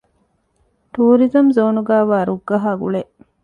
ޓޫރިޒަމް 0.93 1.49
ޒޯނުގައިވާ 1.55 2.17
ރުއްގަހާ 2.29 2.71
ގުޅޭ 2.81 3.01